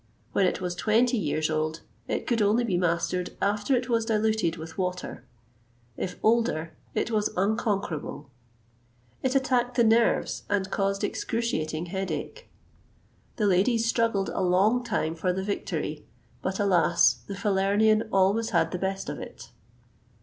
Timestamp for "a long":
14.33-14.83